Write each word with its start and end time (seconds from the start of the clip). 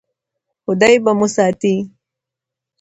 خدای 0.63 0.95
به 1.03 1.11
مو 1.19 1.27
وساتي. 1.29 1.75